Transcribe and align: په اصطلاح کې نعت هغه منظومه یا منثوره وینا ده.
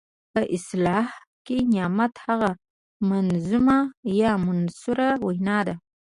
په 0.33 0.41
اصطلاح 0.55 1.07
کې 1.45 1.57
نعت 1.73 2.13
هغه 2.25 2.51
منظومه 3.09 3.77
یا 4.21 4.31
منثوره 4.45 5.09
وینا 5.25 5.59
ده. 5.67 5.75